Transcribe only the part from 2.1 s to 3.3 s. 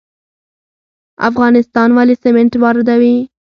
سمنټ واردوي؟